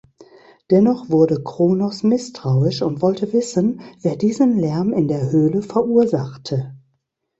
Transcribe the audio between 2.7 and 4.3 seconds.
und wollte wissen, wer